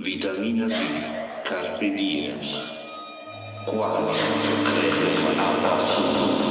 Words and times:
Vitamina 0.00 0.68
C, 0.68 0.76
Carpe 1.44 1.90
diem, 1.90 2.38
Quase 3.66 4.20
creme 4.64 5.40
apóstolo. 5.40 6.47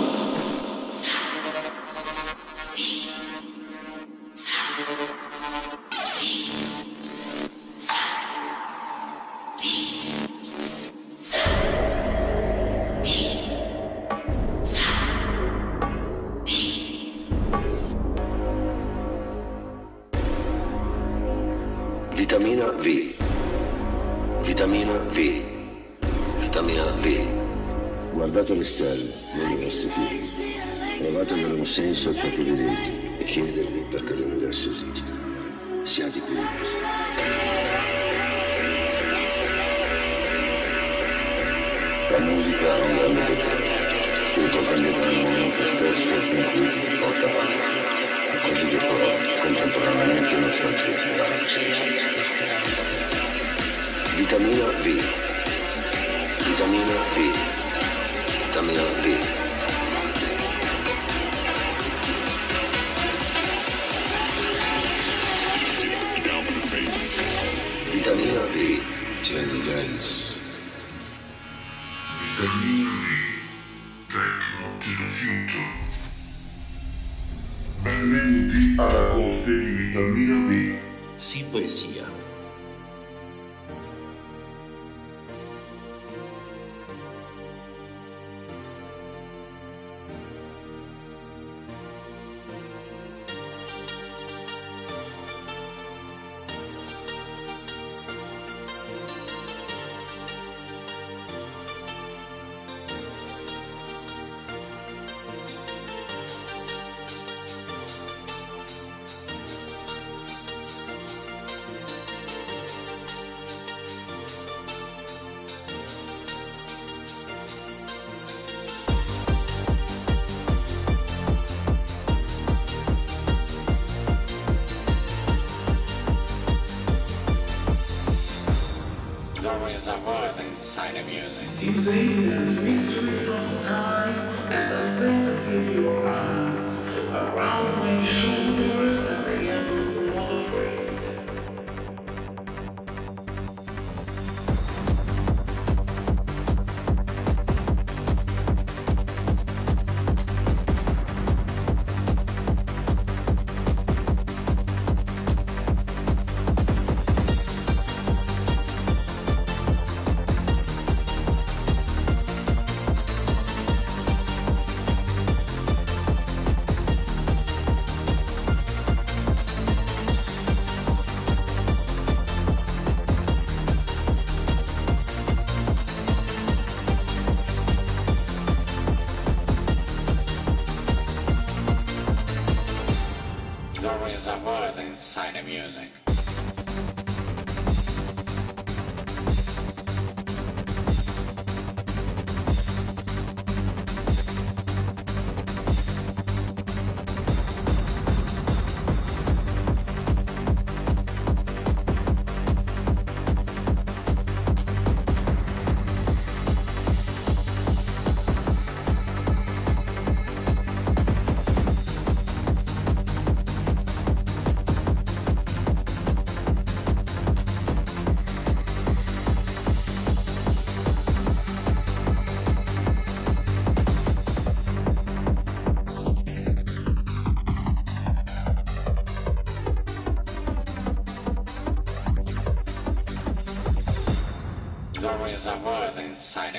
You 131.60 131.72
think 131.72 132.62
mysteries 132.62 133.28
of 133.30 133.64
time 133.66 134.14
and 134.54 134.72
the 134.72 134.96
space 134.96 135.28
of 135.28 135.76
your 135.76 136.08
eyes. 136.08 136.27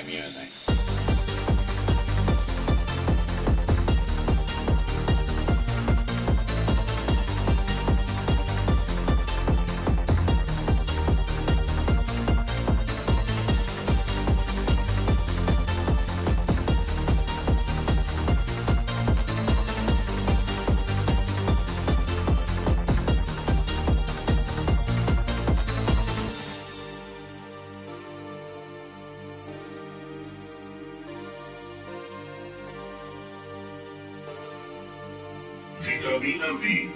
music. 0.06 0.47
Vis. 36.56 36.88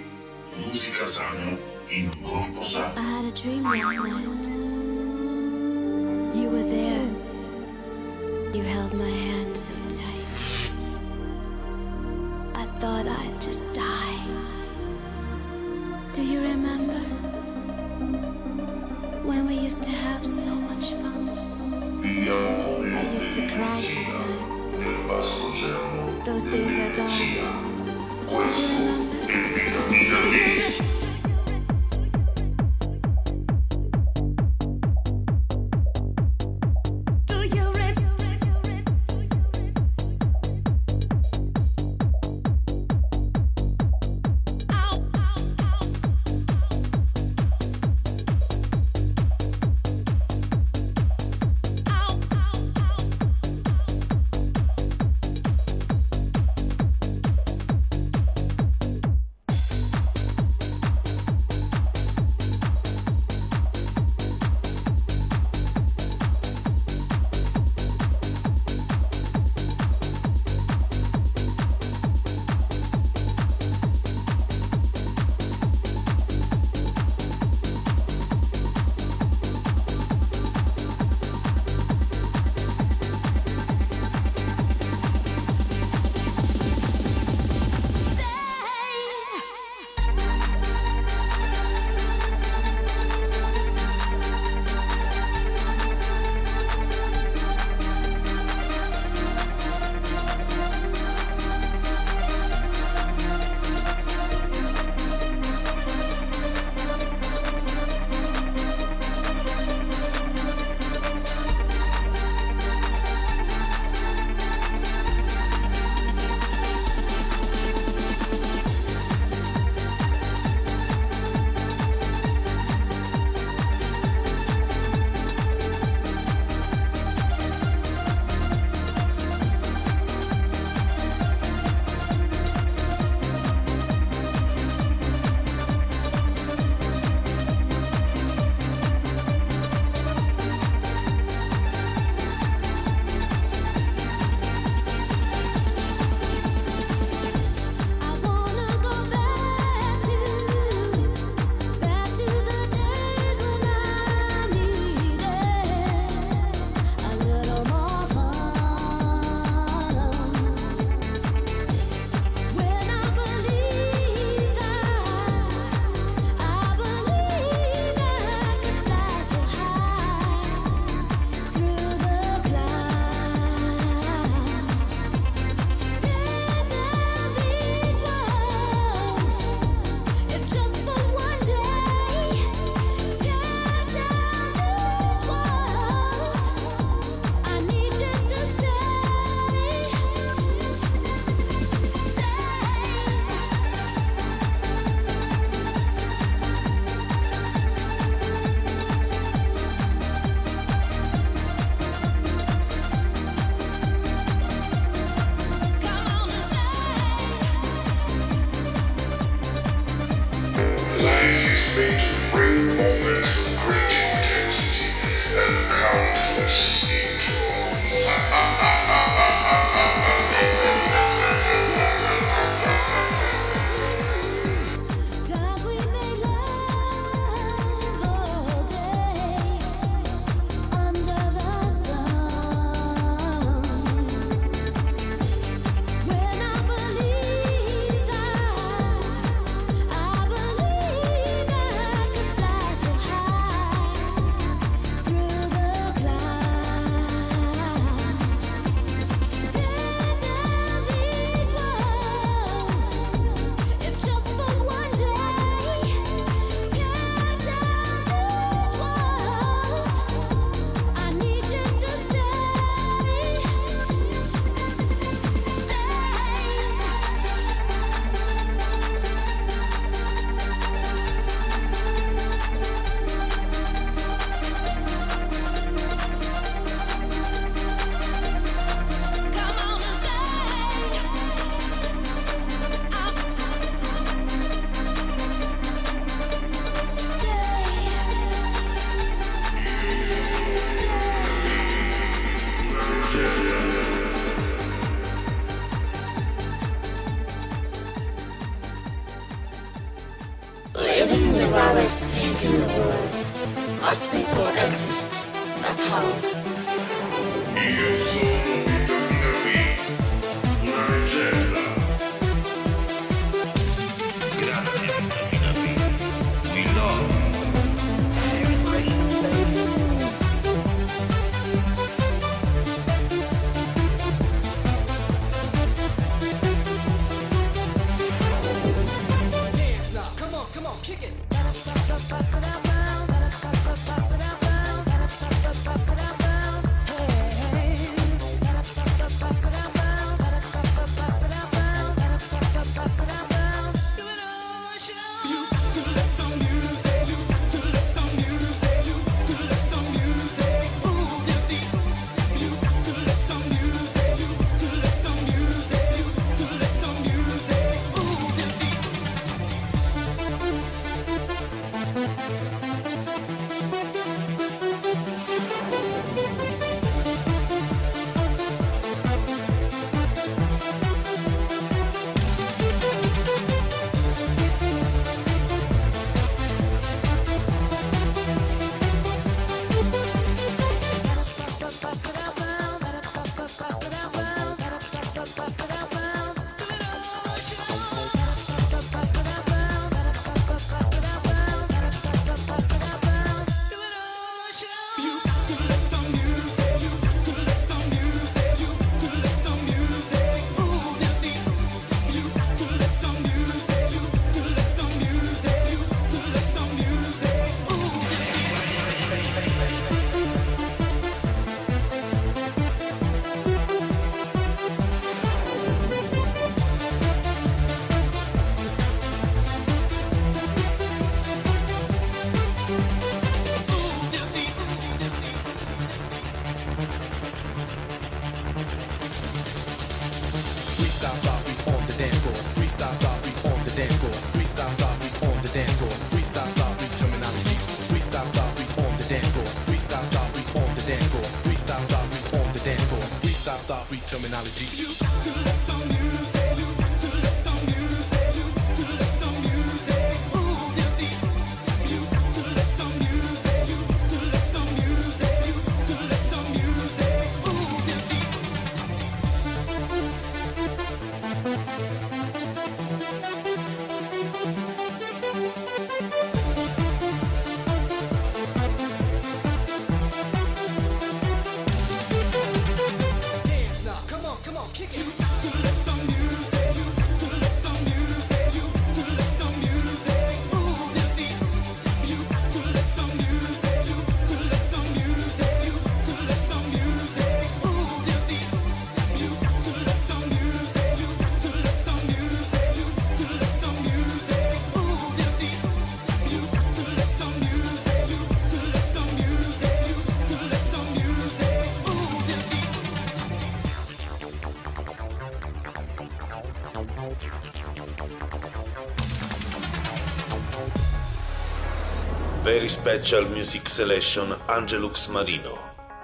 Very 512.63 512.69
Special 512.69 513.25
Music 513.25 513.67
Selection 513.67 514.29
Angelux 514.47 515.09
Marino. 515.09 515.59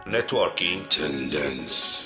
Networking 0.06 0.86
Tendence. 0.90 1.99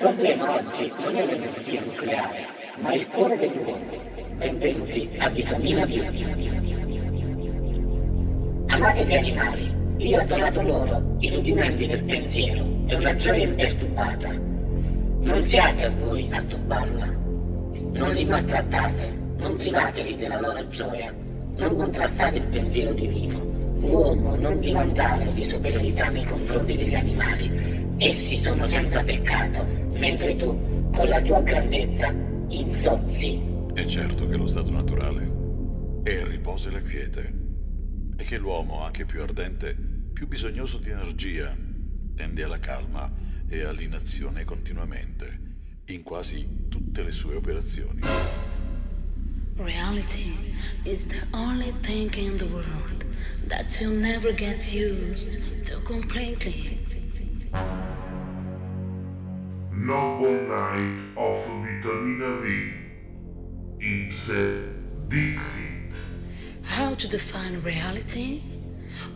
Problema 0.00 0.54
oggi 0.54 0.90
non 0.98 1.14
è 1.14 1.26
l'energia 1.26 1.82
nucleare, 1.82 2.46
ma 2.78 2.94
il 2.94 3.06
cuore 3.08 3.36
degli 3.36 3.58
uomini. 3.58 4.00
Benvenuti 4.38 5.10
a 5.18 5.28
Vitamina 5.28 5.84
B. 5.84 6.00
Amate 8.68 9.04
gli 9.04 9.14
animali, 9.14 9.74
Io 9.98 10.22
ho 10.22 10.24
donato 10.24 10.62
loro 10.62 11.16
i 11.18 11.30
rudimenti 11.34 11.86
del 11.86 12.02
pensiero 12.04 12.64
e 12.86 12.94
una 12.94 13.14
gioia 13.14 13.44
imperturbata. 13.44 14.30
Non 14.30 15.44
siate 15.44 15.90
voi 15.90 16.26
a 16.32 16.42
turbarla. 16.44 17.06
Non 17.92 18.14
li 18.14 18.24
maltrattate, 18.24 19.18
non 19.36 19.56
privatevi 19.56 20.16
della 20.16 20.40
loro 20.40 20.66
gioia, 20.68 21.14
non 21.56 21.76
contrastate 21.76 22.38
il 22.38 22.46
pensiero 22.46 22.94
divino. 22.94 23.38
Uomo, 23.80 24.34
non 24.36 24.60
ti 24.60 24.72
vantare 24.72 25.30
di 25.34 25.44
superiorità 25.44 26.08
nei 26.08 26.24
confronti 26.24 26.74
degli 26.74 26.94
animali. 26.94 27.88
Essi 27.98 28.38
sono 28.38 28.64
senza 28.64 29.02
peccato, 29.02 29.79
mentre 30.00 30.34
tu, 30.34 30.90
con 30.92 31.08
la 31.08 31.20
tua 31.20 31.42
grandezza, 31.42 32.12
insozzi. 32.48 33.40
È 33.74 33.84
certo 33.84 34.26
che 34.26 34.36
lo 34.36 34.48
stato 34.48 34.70
naturale 34.70 35.38
è 36.02 36.10
il 36.10 36.26
riposo 36.26 36.68
e 36.68 36.72
la 36.72 36.82
quiete, 36.82 37.32
e 38.16 38.24
che 38.24 38.38
l'uomo, 38.38 38.82
anche 38.82 39.04
più 39.04 39.20
ardente, 39.20 39.76
più 40.12 40.26
bisognoso 40.26 40.78
di 40.78 40.90
energia, 40.90 41.54
tende 42.14 42.42
alla 42.42 42.58
calma 42.58 43.12
e 43.46 43.62
all'inazione 43.62 44.44
continuamente, 44.44 45.38
in 45.86 46.02
quasi 46.02 46.66
tutte 46.68 47.02
le 47.02 47.10
sue 47.10 47.36
operazioni. 47.36 48.00
Reality 49.56 50.34
is 50.84 51.06
the 51.06 51.22
only 51.32 51.72
thing 51.82 52.14
in 52.16 52.38
the 52.38 52.46
world 52.46 53.04
that 53.48 53.78
you'll 53.78 54.00
never 54.00 54.32
get 54.32 54.72
used 54.72 55.38
to 55.66 55.78
completely. 55.82 56.78
Noble 59.90 60.46
Night 60.46 61.00
of 61.16 61.36
Vitamina 61.64 62.36
V. 62.42 62.72
It's 63.80 64.28
Dixie. 65.08 65.90
How 66.62 66.94
to 66.94 67.08
define 67.08 67.60
reality? 67.62 68.40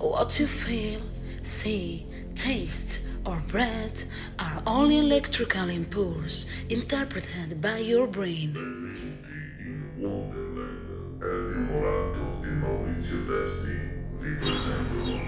What 0.01 0.41
you 0.41 0.49
feel, 0.49 1.01
see, 1.45 2.09
taste, 2.35 2.99
or 3.25 3.41
breathe 3.47 4.01
are 4.41 4.65
only 4.67 4.99
electrical 4.99 5.69
impulses 5.71 6.47
interpreted 6.69 7.61
by 7.63 7.79
your 7.79 8.09
brain. 8.09 8.51
Elvio 11.23 11.61
Morato 11.71 12.43
Maurizio 12.61 13.19
Testi 13.29 13.79
vi 14.19 14.33
presentano 14.41 15.21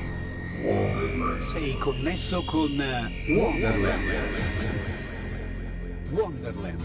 Wonderland. 0.64 1.40
Sei 1.40 1.78
connesso 1.78 2.42
con 2.44 2.80
eh, 2.80 3.12
Wonderland. 3.28 4.75
Wonderland. 6.10 6.82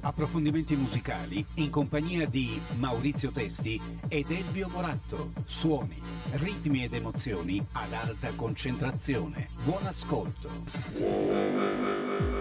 Approfondimenti 0.00 0.74
musicali 0.74 1.44
in 1.54 1.70
compagnia 1.70 2.26
di 2.26 2.60
Maurizio 2.78 3.30
Testi 3.30 3.80
ed 4.08 4.30
Elvio 4.30 4.68
Moratto. 4.68 5.32
Suoni, 5.44 6.00
ritmi 6.32 6.84
ed 6.84 6.94
emozioni 6.94 7.64
ad 7.72 7.92
alta 7.92 8.32
concentrazione. 8.34 9.50
Buon 9.64 9.86
ascolto. 9.86 10.50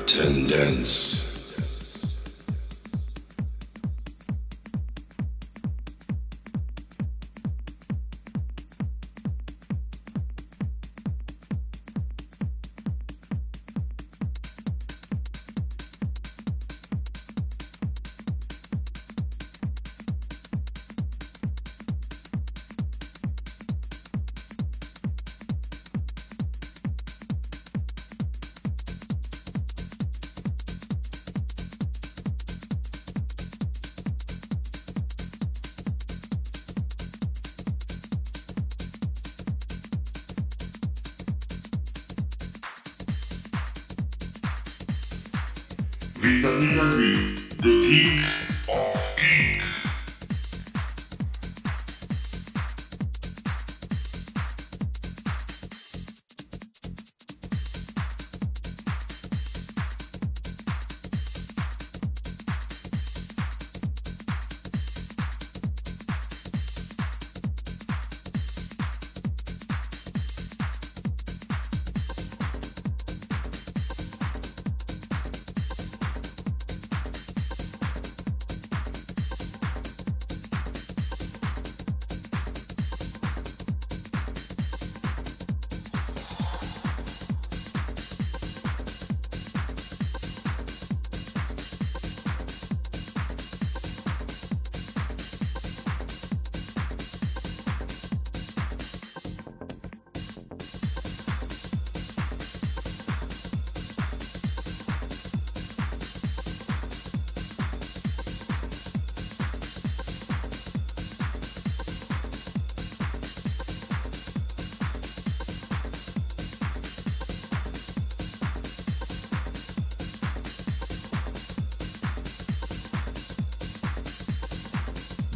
Tendence. 0.05 1.30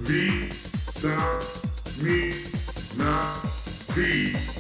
Vitamina 0.06 1.42
V. 3.96 4.55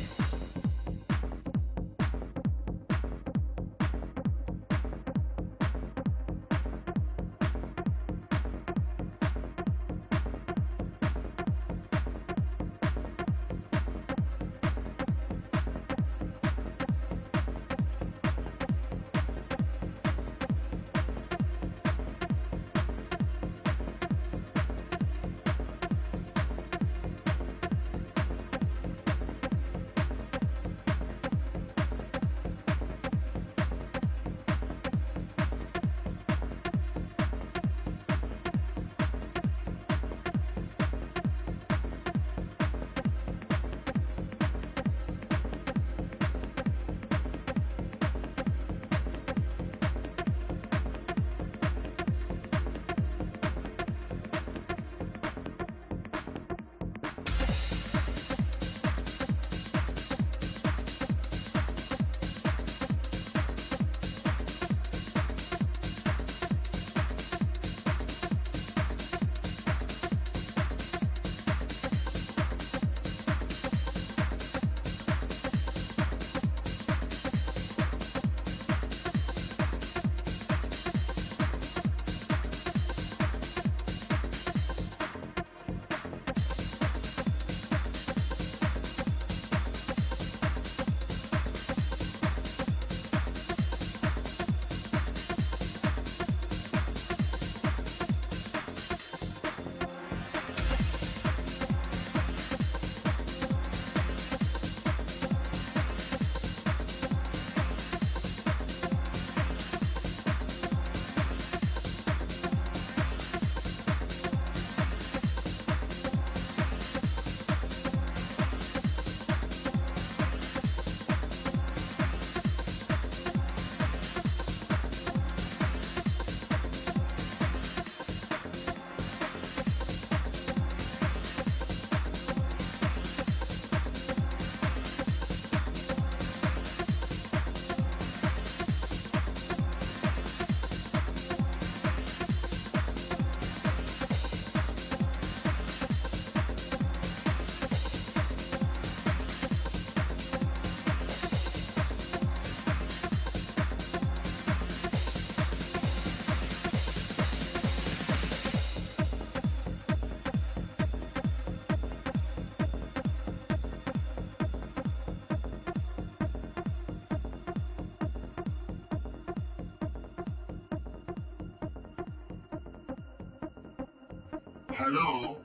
Hello? 174.77 175.39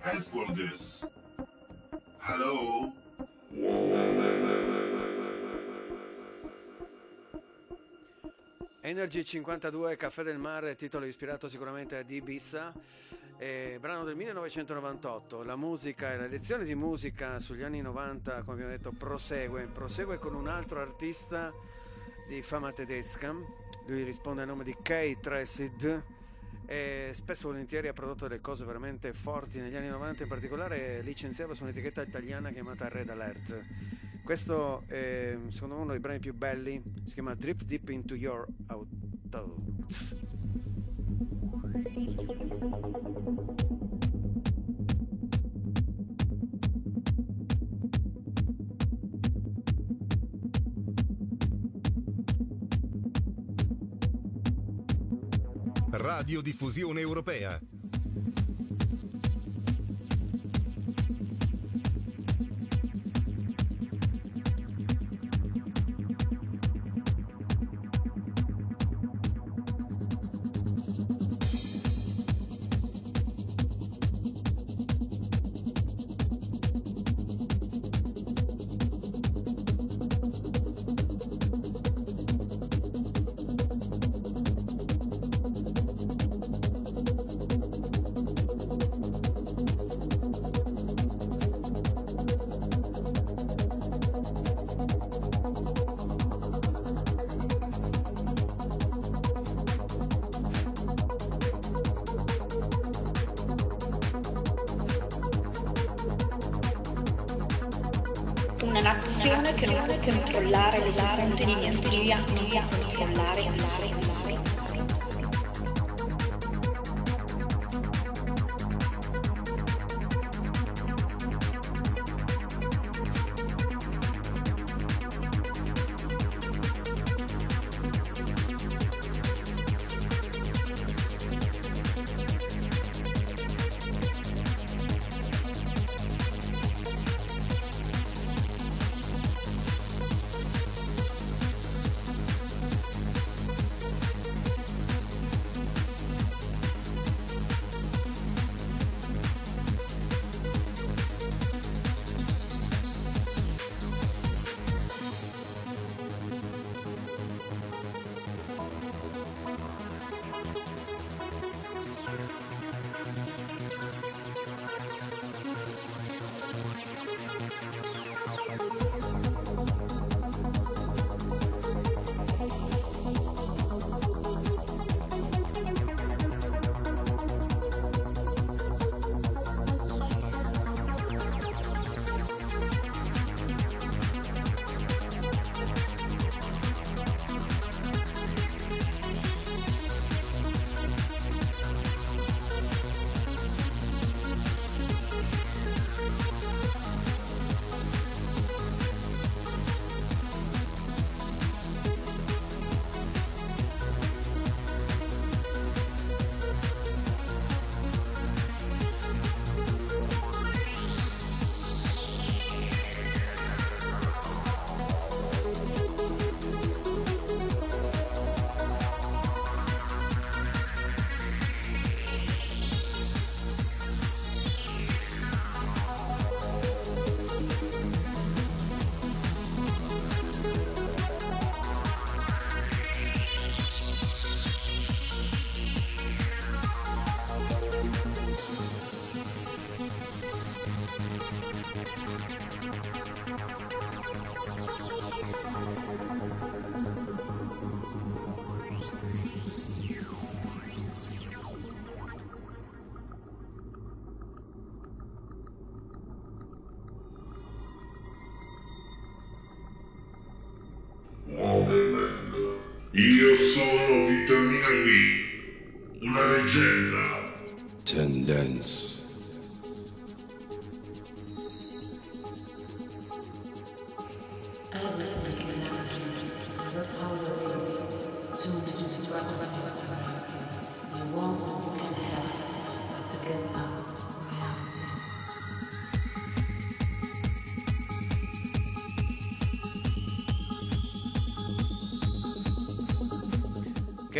Help 0.00 0.28
for 0.30 0.52
this. 0.52 1.06
Hello? 2.18 2.92
Energy 8.80 9.22
52, 9.22 9.96
Caffè 9.96 10.24
del 10.24 10.38
Mare, 10.38 10.74
titolo 10.74 11.04
ispirato 11.04 11.48
sicuramente 11.48 11.98
ad 11.98 12.10
Ibiza, 12.10 12.72
eh, 13.38 13.78
brano 13.80 14.02
del 14.02 14.16
1998. 14.16 15.44
La 15.44 15.54
musica 15.54 16.12
e 16.12 16.16
la 16.16 16.26
lezione 16.26 16.64
di 16.64 16.74
musica 16.74 17.38
sugli 17.38 17.62
anni 17.62 17.80
90, 17.80 18.42
come 18.42 18.54
abbiamo 18.54 18.70
detto, 18.72 18.90
prosegue, 18.90 19.68
prosegue 19.72 20.18
con 20.18 20.34
un 20.34 20.48
altro 20.48 20.80
artista 20.80 21.52
di 22.26 22.42
fama 22.42 22.72
tedesca. 22.72 23.32
Lui 23.86 24.02
risponde 24.02 24.42
al 24.42 24.48
nome 24.48 24.64
di 24.64 24.76
Kay 24.82 25.20
Tresid 25.20 26.13
e 26.66 27.10
spesso 27.12 27.48
volentieri 27.48 27.88
ha 27.88 27.92
prodotto 27.92 28.26
delle 28.26 28.40
cose 28.40 28.64
veramente 28.64 29.12
forti 29.12 29.60
negli 29.60 29.74
anni 29.74 29.88
90, 29.88 30.22
in 30.22 30.28
particolare 30.28 31.02
licenziava 31.02 31.54
su 31.54 31.64
un'etichetta 31.64 32.02
italiana 32.02 32.50
chiamata 32.50 32.88
Red 32.88 33.10
Alert. 33.10 33.64
Questo 34.24 34.84
è 34.86 35.36
secondo 35.48 35.74
me 35.74 35.80
uno 35.82 35.90
dei 35.90 36.00
brani 36.00 36.18
più 36.18 36.34
belli, 36.34 36.82
si 37.04 37.12
chiama 37.12 37.34
Drip 37.34 37.62
Deep 37.64 37.88
into 37.90 38.14
Your 38.14 38.46
Thoughts. 39.28 40.16
Radiodiffusione 56.24 57.02
europea. 57.02 57.60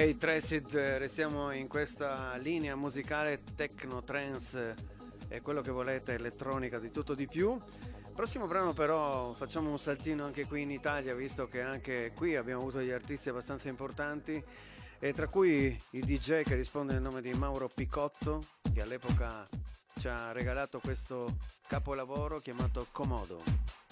Kate 0.04 0.18
Tracid, 0.18 0.76
restiamo 0.98 1.50
in 1.52 1.66
questa 1.66 2.36
linea 2.36 2.76
musicale 2.76 3.40
techno, 3.56 4.02
trance 4.02 4.74
e 5.28 5.40
quello 5.40 5.62
che 5.62 5.70
volete, 5.70 6.12
elettronica, 6.12 6.78
di 6.78 6.90
tutto 6.90 7.14
di 7.14 7.26
più. 7.26 7.58
Prossimo 8.14 8.46
brano 8.46 8.74
però 8.74 9.32
facciamo 9.32 9.70
un 9.70 9.78
saltino 9.78 10.26
anche 10.26 10.44
qui 10.44 10.60
in 10.60 10.70
Italia, 10.70 11.14
visto 11.14 11.48
che 11.48 11.62
anche 11.62 12.12
qui 12.14 12.36
abbiamo 12.36 12.60
avuto 12.60 12.78
degli 12.78 12.90
artisti 12.90 13.30
abbastanza 13.30 13.70
importanti 13.70 14.44
e 14.98 15.12
tra 15.14 15.26
cui 15.28 15.74
il 15.92 16.04
DJ 16.04 16.42
che 16.42 16.54
risponde 16.54 16.92
nel 16.92 17.00
nome 17.00 17.22
di 17.22 17.32
Mauro 17.32 17.70
Picotto, 17.74 18.44
che 18.74 18.82
all'epoca 18.82 19.48
ci 19.96 20.06
ha 20.06 20.32
regalato 20.32 20.80
questo 20.80 21.38
capolavoro 21.66 22.40
chiamato 22.40 22.88
Comodo. 22.92 23.83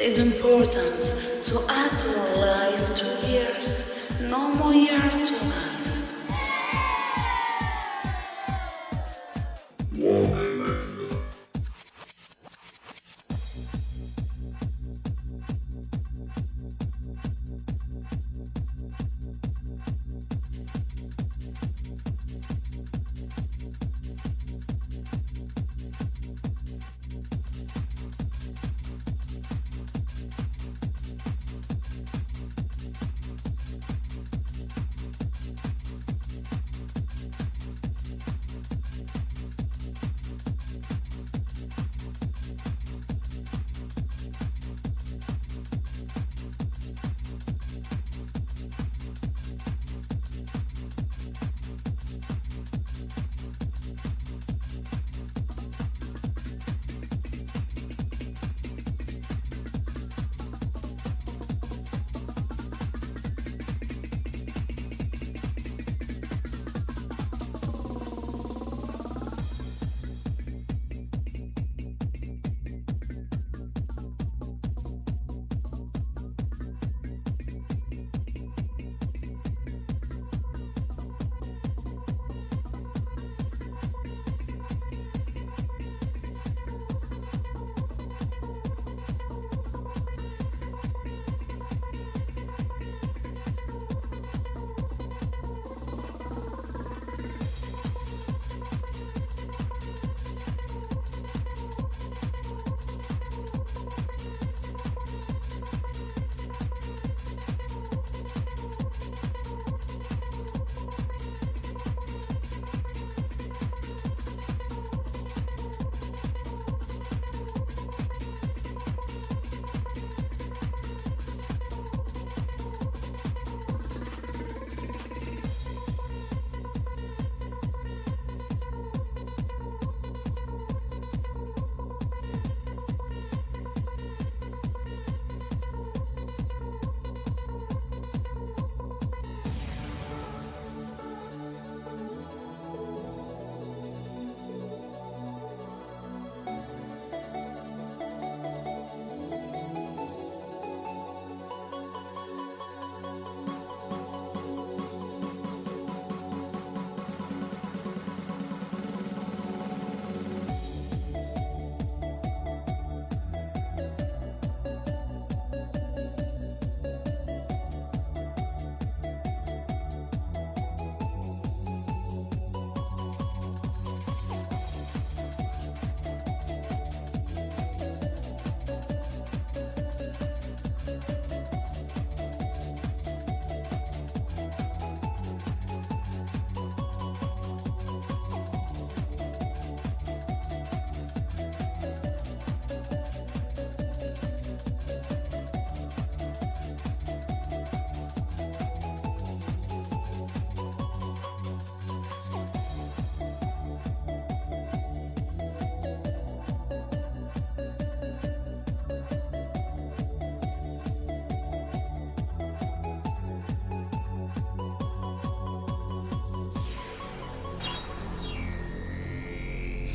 It 0.00 0.06
is 0.06 0.18
important 0.18 1.02
to 1.44 1.62
add 1.68 1.92
more 2.06 2.40
life 2.40 2.96
to 3.00 3.28
years, 3.28 3.82
no 4.18 4.48
more 4.54 4.72
years 4.72 5.12
to 5.28 5.44
life. 5.44 5.69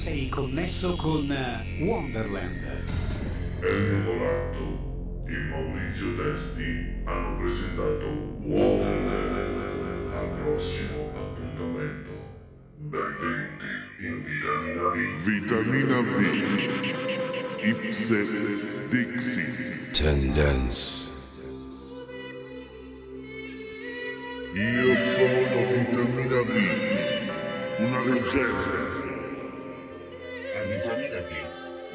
Sei 0.06 0.30
connesso 0.30 0.96
con 0.98 1.26
Wonderland. 1.80 2.86
Elio 3.60 3.98
Moratto 4.04 5.26
e 5.26 5.34
Maurizio 5.50 6.16
Testi 6.16 7.02
hanno 7.06 7.38
presentato 7.40 8.06
Wonderland 8.44 10.14
al 10.14 10.30
prossimo 10.44 11.10
appuntamento. 11.10 12.12
Benvenuti 12.78 13.66
in 14.02 14.22
Vitamina 14.22 14.90
V. 14.90 14.96
Vitamina 15.24 16.02
V. 16.02 16.14
Ipse 17.64 18.26
Dixit. 18.90 19.90
Tendence. 19.90 21.10
Io 24.54 24.96
sono 25.16 25.66
Vitamina 25.74 26.42
V. 26.44 26.54
Una 27.80 28.04
leggenda 28.04 29.05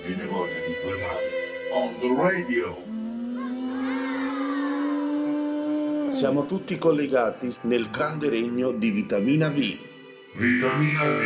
viene 0.04 0.24
voglia 0.26 0.60
di 0.66 0.74
quella 0.82 1.16
on 1.72 1.94
the 2.00 2.08
radio. 2.16 2.88
Siamo 6.12 6.46
tutti 6.46 6.78
collegati 6.78 7.52
nel 7.62 7.90
grande 7.90 8.28
regno 8.28 8.72
di 8.72 8.90
vitamina 8.90 9.48
V. 9.48 9.76
Vitamina 10.34 11.04
V, 11.04 11.22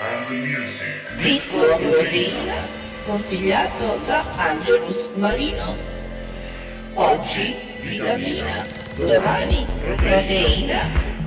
and 0.00 0.30
music. 0.30 1.16
Disco 1.20 1.76
Vitamina, 1.76 2.66
consigliato 3.06 3.98
da 4.06 4.24
Angelus 4.36 5.10
Marino. 5.16 5.76
Oggi 6.94 7.54
vitamina, 7.82 8.66
domani 8.96 9.66
proteina. 9.84 11.17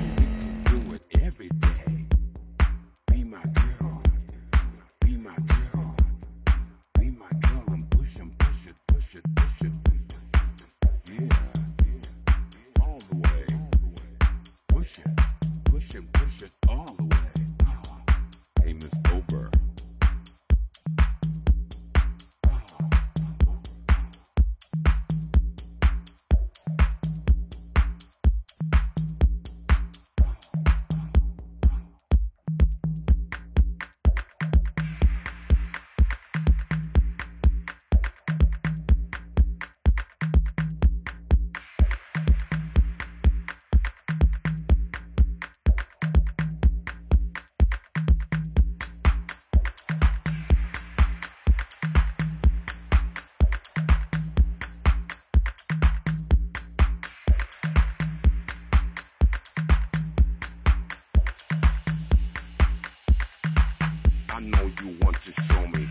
Show 65.48 65.66
me. 65.72 65.81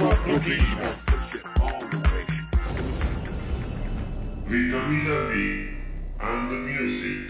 quattordina. 0.00 0.88
Vitamina 4.46 5.16
B 5.28 5.32
and 6.16 6.50
music. 6.64 7.28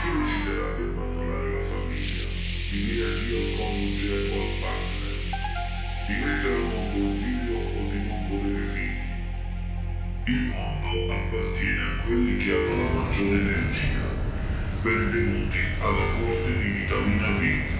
Chi 0.00 0.08
deciderà 0.16 0.68
di 0.76 0.82
abbandonare 0.88 1.52
la 1.52 1.64
famiglia? 1.68 2.24
Di 2.70 2.78
Dire 2.80 3.04
addio 3.12 3.40
con 3.56 3.72
un 3.76 3.92
gelo 3.98 4.40
al 4.40 4.52
padre. 4.62 5.10
Di 6.06 6.14
mettere 6.24 6.54
al 6.54 6.62
mondo 6.72 6.96
un 6.96 7.12
figlio 7.22 7.58
o 7.58 7.90
di 7.90 8.00
non 8.08 8.20
volere 8.30 8.64
figli. 8.72 9.04
Il 10.32 10.42
mondo 10.48 11.12
appartiene 11.12 11.82
a 11.82 12.04
quelli 12.06 12.34
che 12.38 12.50
hanno 12.52 12.74
la 12.84 12.90
maggiore 13.00 13.36
energia. 13.36 14.06
Benvenuti 14.80 15.58
alla 15.80 16.06
corte 16.18 16.50
di 16.58 16.68
vitamina 16.70 17.28
B. 17.38 17.77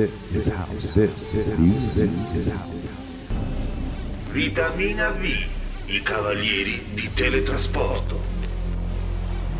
This 0.00 0.34
is 0.34 0.48
house. 0.48 0.94
This 0.94 1.34
is 1.34 1.48
house. 1.48 1.94
This 1.94 2.34
is 2.34 2.48
house. 2.48 2.88
Vitamina 4.32 5.10
V, 5.10 5.46
i 5.88 6.02
cavalieri 6.02 6.82
di 6.94 7.12
teletrasporto. 7.12 8.18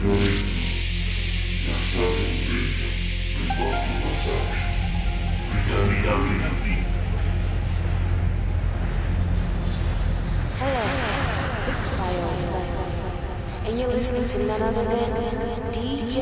V. 6.61 6.85
Hello, 10.59 10.85
this 11.65 11.81
is 11.81 11.93
Viola. 11.95 13.04
and 13.67 13.79
you're 13.79 13.89
listening 13.89 14.25
to 14.25 14.37
none 14.45 14.61
other 14.61 14.83
than 14.83 15.71
DJ 15.71 16.15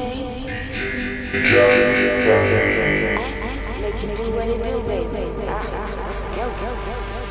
Make 3.82 4.02
you 4.02 4.16
do 4.16 4.24
what 4.36 4.48
you 4.48 4.58
do, 4.64 4.82
baby. 4.88 5.46
Let's 5.46 6.24
go. 6.24 6.48
go, 6.48 6.76
go, 6.86 6.96
go. 6.96 7.23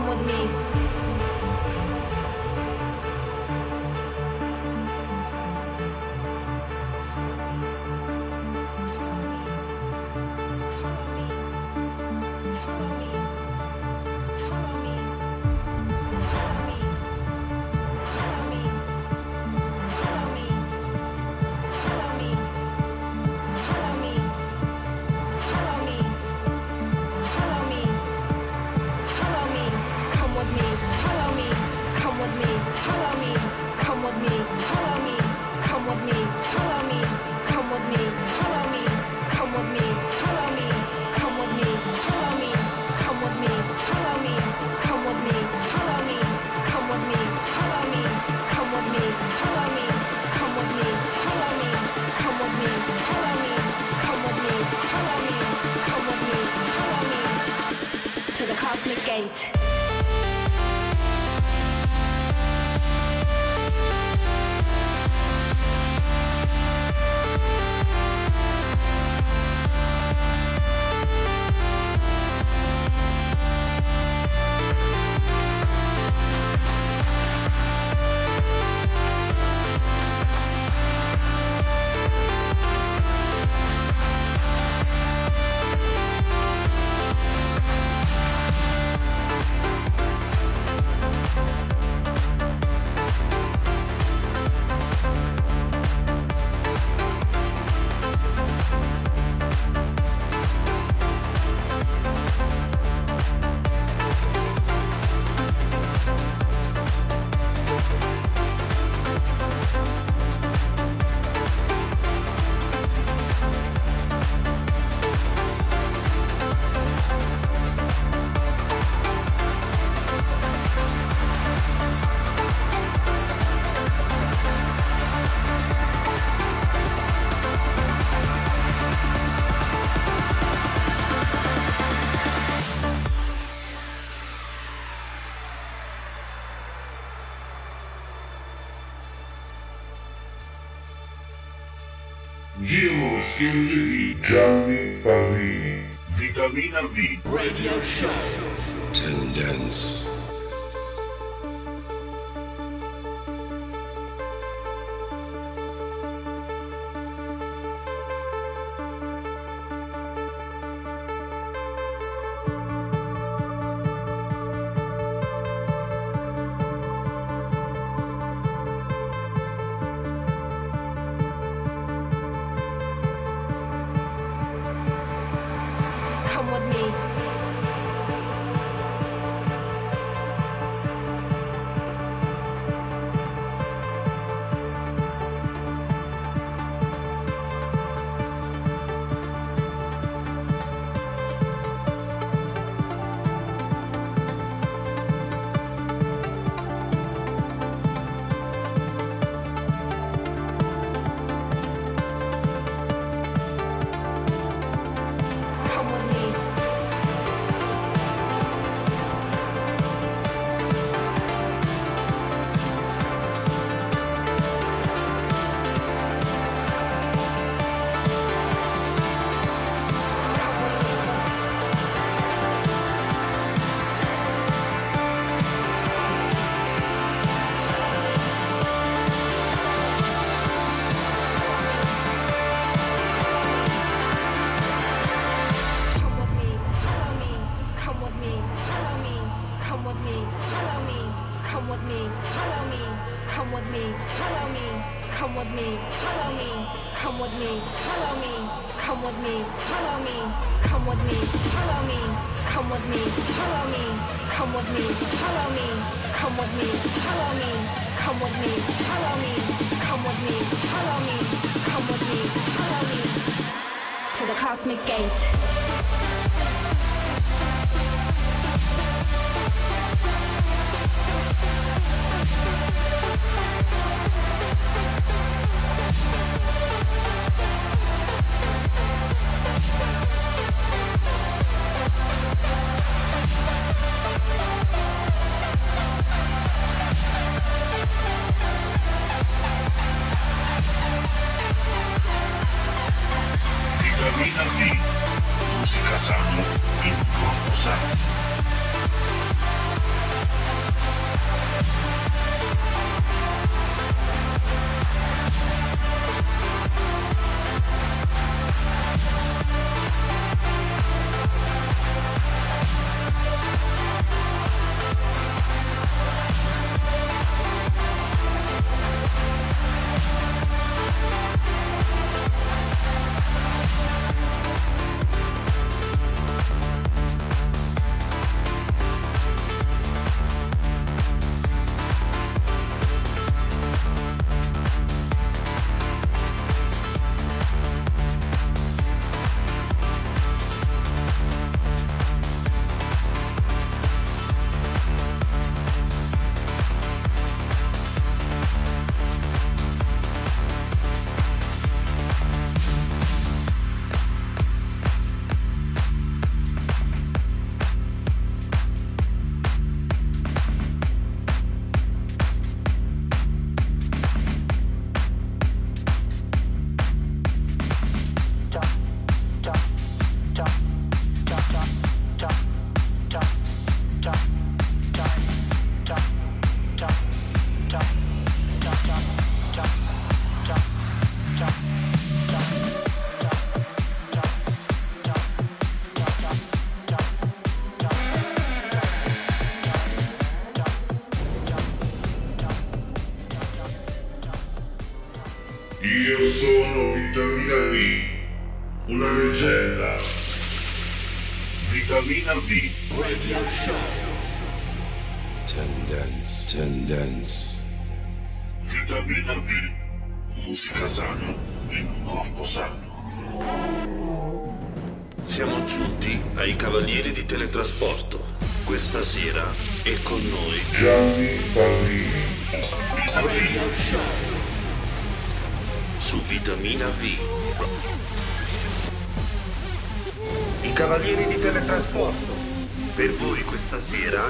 Come 0.00 0.08
with 0.08 0.26
me. 0.26 0.99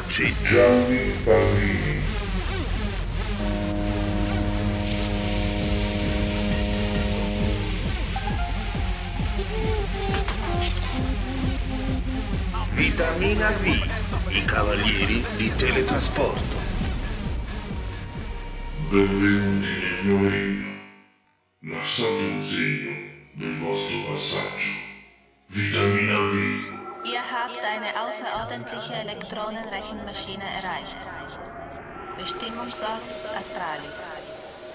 personaggi. 0.00 0.34
Gianni 0.44 1.12
Pallini. 1.24 1.98
Vitamina 12.74 13.50
V, 13.50 13.86
i 14.28 14.44
cavalieri 14.44 15.24
di 15.36 15.52
teletrasporto. 15.52 16.68
Benvenuti 18.90 19.66
signori, 20.00 20.80
lasciate 21.60 22.08
un 22.08 22.42
segno 22.42 22.92
del 23.34 23.58
vostro 23.58 23.96
passaggio. 24.08 24.88
Vitamina 25.46 26.18
V 26.18 26.79
hat 27.40 27.64
eine 27.64 27.90
außerordentliche 28.02 28.92
Elektronenrechenmaschine 28.92 30.44
erreicht. 30.44 31.00
Bestimmungsort 32.18 33.16
Astralis. 33.38 34.08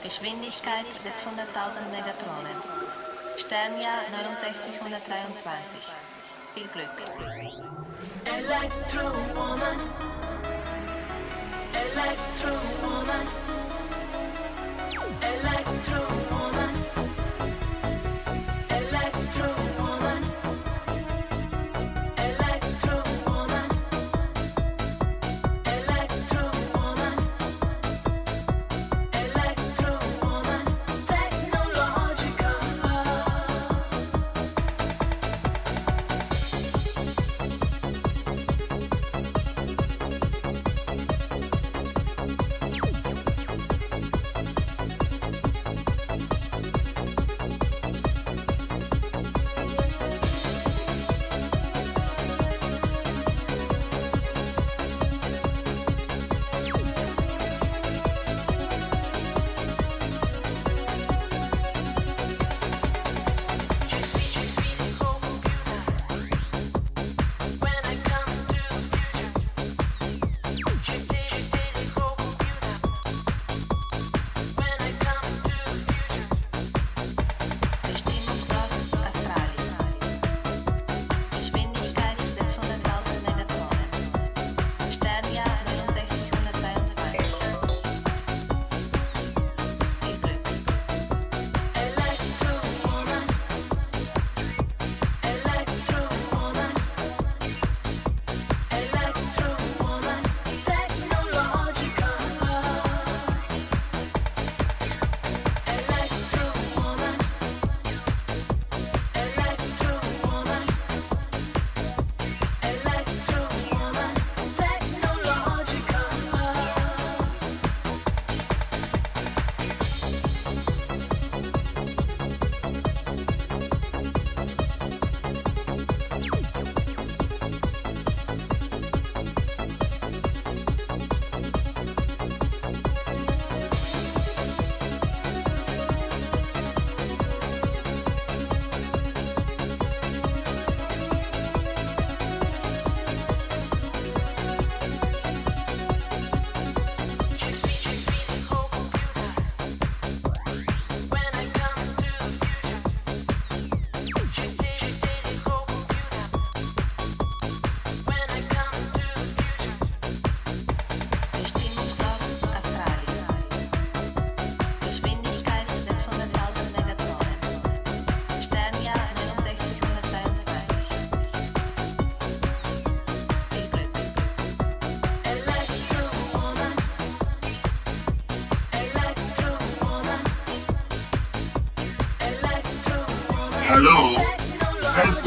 Geschwindigkeit 0.04 0.86
600.000 0.98 1.92
Megatronen. 1.92 2.58
Sternjahr 3.38 4.02
6923. 4.10 5.46
Viel 6.56 6.68
Glück. 6.74 6.98
Electro 8.26 9.14
Woman. 9.36 9.80
Electro 11.74 12.54
Woman. 12.82 13.28
Electro 15.22 16.00
Woman. 16.00 16.25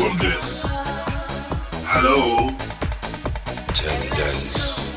Helpfulness. 0.09 0.65
Hello? 1.85 2.49
Tendence. 3.75 4.89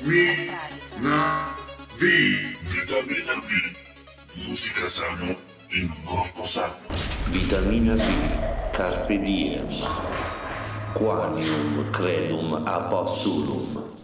Vitamina 0.00 1.20
V. 1.98 2.02
Vitamina 2.64 3.34
V. 3.44 3.48
Musica 4.36 4.88
sano 4.88 5.36
in 5.72 5.90
un 5.90 6.04
corpo 6.04 6.46
sano. 6.46 6.76
Vitamina 7.26 7.94
V, 7.94 8.69
Carpe 8.80 9.18
Diem. 9.18 9.68
Quanium 10.94 11.92
credum 11.92 12.66
apostolum. 12.66 13.99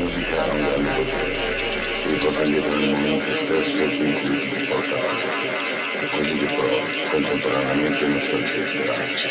Musica 0.00 0.44
un 0.44 0.58
grande 0.58 0.90
potere. 0.90 1.36
Riporta 2.06 2.42
indietro 2.44 2.74
nel 2.74 2.90
momento 2.90 3.34
stesso 3.34 4.02
in 4.02 4.14
cui 4.14 4.40
ci 4.40 4.64
porta 4.68 4.94
avanti. 4.96 5.48
E 6.00 6.06
così 6.06 6.38
che 6.38 6.46
provi 6.54 7.08
contemporaneamente 7.10 8.06
nostalgia 8.06 8.54
e 8.54 8.66
speranza. 8.66 9.28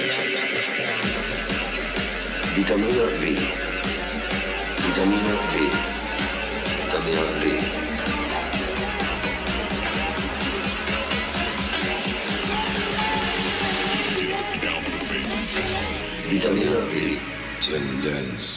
Vitamina 2.53 3.03
V. 3.03 3.23
Vitamina 4.85 5.35
V. 5.51 5.55
Vitamina 6.83 7.21
V. 7.21 7.43
Vitamina 16.27 16.79
V. 16.79 17.19
Tendenza. 17.59 18.56